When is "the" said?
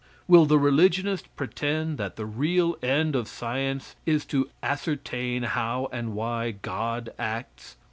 0.47-0.57, 2.15-2.25